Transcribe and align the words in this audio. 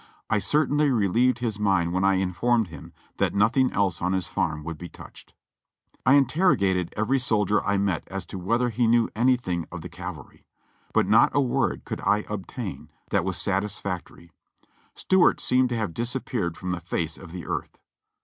I 0.31 0.39
certainly 0.39 0.89
relieved 0.89 1.37
his 1.37 1.59
mind 1.59 1.93
when 1.93 2.03
I 2.03 2.15
informed 2.15 2.69
him 2.69 2.91
that 3.17 3.35
nothing 3.35 3.71
else 3.71 4.01
on 4.01 4.13
his 4.13 4.25
farm 4.25 4.63
would 4.63 4.79
be 4.79 4.89
touched. 4.89 5.35
I 6.07 6.15
interrogated 6.15 6.91
every 6.97 7.19
soldier 7.19 7.63
I 7.63 7.77
met 7.77 8.07
as 8.07 8.25
to 8.25 8.39
whether 8.39 8.69
he 8.69 8.87
knew 8.87 9.11
any 9.15 9.35
thing 9.35 9.67
of 9.71 9.81
the 9.83 9.89
cavalry, 9.89 10.43
but 10.91 11.05
not 11.07 11.35
a 11.35 11.39
word 11.39 11.85
could 11.85 12.01
I 12.01 12.25
obtain 12.27 12.89
that 13.11 13.23
was 13.23 13.37
satis 13.37 13.77
factory. 13.77 14.31
Stuart 14.95 15.39
seemed 15.39 15.69
to 15.69 15.77
have 15.77 15.93
disappeared 15.93 16.57
from 16.57 16.71
the 16.71 16.81
face 16.81 17.19
of 17.19 17.31
the 17.31 17.45
earth. 17.45 17.77